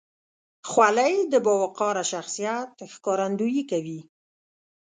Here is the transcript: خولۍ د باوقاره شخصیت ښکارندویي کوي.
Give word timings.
خولۍ 0.69 1.15
د 1.33 1.33
باوقاره 1.45 2.03
شخصیت 2.11 2.71
ښکارندویي 2.93 3.63
کوي. 3.71 3.99